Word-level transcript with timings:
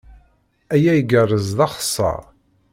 Aya 0.73 0.93
igerrez 0.99 1.47
d 1.57 1.59
axeṣṣar. 1.65 2.21